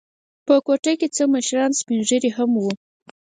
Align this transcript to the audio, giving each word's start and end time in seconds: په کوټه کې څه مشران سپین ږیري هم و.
په 0.45 0.55
کوټه 0.65 0.93
کې 0.99 1.07
څه 1.15 1.23
مشران 1.33 1.71
سپین 1.79 1.99
ږیري 2.09 2.31
هم 2.37 2.51
و. 2.63 2.65